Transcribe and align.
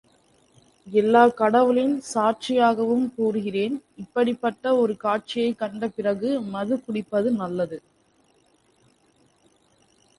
எல்லாக் 0.87 1.35
கடவுள்களின் 1.37 1.93
சாட்சியாகவும் 2.13 3.05
கூறுகிறேன், 3.15 3.75
இப்படிப்பட்ட 3.95 4.73
ஒரு 4.75 4.97
காட்சியைக் 4.97 5.59
கண்ட 5.59 5.89
பிறகு 5.89 6.31
மது 6.53 6.77
குடிப்பது 6.83 7.31
நல்லது. 7.31 7.79